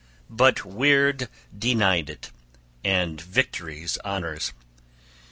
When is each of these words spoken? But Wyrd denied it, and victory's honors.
But 0.31 0.63
Wyrd 0.65 1.27
denied 1.55 2.09
it, 2.09 2.31
and 2.83 3.21
victory's 3.21 3.99
honors. 3.99 4.51